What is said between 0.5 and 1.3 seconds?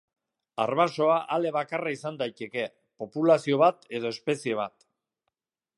Arbasoa